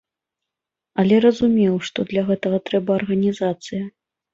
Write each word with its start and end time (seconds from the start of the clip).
Але 1.03 1.15
разумеў, 1.27 1.75
што 1.91 2.09
для 2.11 2.27
гэтага 2.33 2.57
трэба 2.71 2.91
арганізацыя. 3.01 3.83